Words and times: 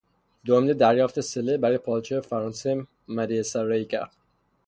به 0.43 0.55
امید 0.55 0.77
دریافت 0.77 1.21
صله 1.21 1.57
برای 1.57 1.77
پادشاه 1.77 2.19
فرانسه 2.21 2.87
مدیحهسرایی 3.07 3.85
کرد. 3.85 4.11